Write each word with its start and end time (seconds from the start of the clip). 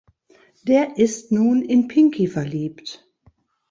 Der 0.63 0.97
ist 0.97 1.31
nun 1.31 1.61
in 1.61 1.87
Pinky 1.87 2.25
verliebt. 2.25 3.07